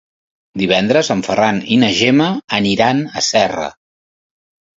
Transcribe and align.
Divendres 0.61 1.11
en 1.15 1.21
Ferran 1.27 1.59
i 1.75 1.77
na 1.83 1.89
Gemma 1.99 2.31
iran 2.71 3.05
a 3.21 3.25
Serra. 3.29 3.71